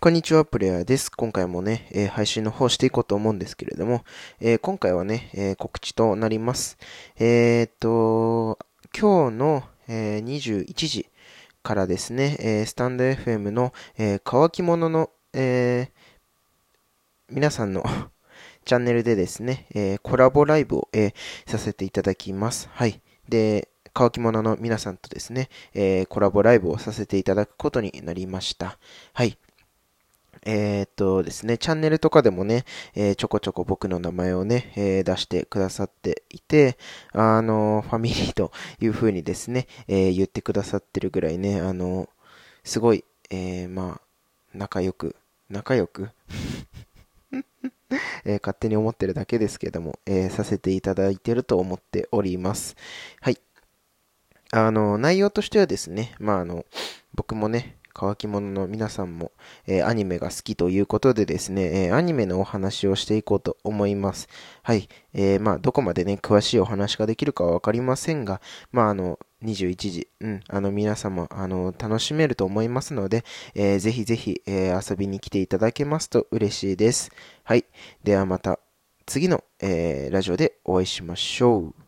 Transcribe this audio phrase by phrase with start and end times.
[0.00, 1.10] こんにちは、プレイヤーです。
[1.10, 4.04] 今回もね、えー、配信の方していこうと思うんですけれども、
[4.38, 6.78] えー、今回はね、えー、告知となります。
[7.18, 8.60] えっと、
[8.96, 11.08] 今日の、え21時
[11.64, 15.90] からですね、えスタンド FM の、え乾き物の、え
[17.28, 17.82] 皆さんの
[18.64, 21.12] チャンネルでですね、えコラボライブを、え
[21.48, 22.68] させていただきます。
[22.70, 23.02] はい。
[23.28, 28.78] で、乾き物の皆さんとですね、えコラボライブをさせていただくことになりました。
[29.12, 29.36] はい。
[30.44, 36.78] えー、っとですね、チャンネルとかでもね、えー、ちょこちょこ僕の名前をね、えー、出してくださっていて、
[37.12, 42.08] あの、ファミリーという風にですね、え言ってくださってるぐらいね、あの、
[42.64, 44.00] すごい、えまあ、
[44.54, 45.16] 仲良く、
[45.50, 46.10] 仲良く
[48.24, 52.76] え勝手に思ってるだけですけども、えさせていただいてると思っております。
[53.20, 53.38] はい。
[54.50, 56.64] あの、内容としてはですね、まあ、あの、
[57.14, 59.32] 僕もね、乾き物の皆さんも、
[59.66, 64.28] えー、アニメが好きということでですね、えー、アニメのお話をしていこうと思います。
[64.62, 64.88] はい。
[65.14, 73.24] えー、まあ、どこまでね、詳しいお話ができるかはわかりませんが、まあ、あの、21時、うん、あの、皆様、あの、楽しめると思いますので、
[73.56, 77.10] えー、ぜひぜひ、えー、遊びに来ていただけますと嬉しいです。
[77.42, 77.64] はい。
[78.04, 78.60] ではまた、
[79.06, 81.87] 次の、えー、ラジオでお会いしましょう。